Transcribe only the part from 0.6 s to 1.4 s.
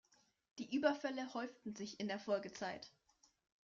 Überfälle